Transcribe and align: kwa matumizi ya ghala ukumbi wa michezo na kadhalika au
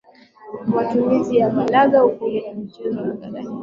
kwa 0.57 0.71
matumizi 0.83 1.35
ya 1.37 1.49
ghala 1.49 2.05
ukumbi 2.05 2.39
wa 2.41 2.53
michezo 2.53 3.01
na 3.01 3.13
kadhalika 3.15 3.49
au 3.51 3.59